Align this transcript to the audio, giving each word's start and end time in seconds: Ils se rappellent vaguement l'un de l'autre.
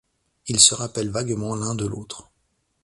Ils 0.47 0.59
se 0.59 0.73
rappellent 0.73 1.11
vaguement 1.11 1.55
l'un 1.55 1.75
de 1.75 1.85
l'autre. 1.85 2.31